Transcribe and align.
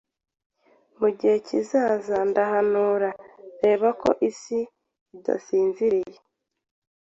Mugihe 0.99 1.35
kizaza 1.47 2.17
ndahanura 2.29 3.09
reba 3.63 3.89
Ko 4.01 4.09
isi 4.29 4.59
idasinziriye 5.15 6.17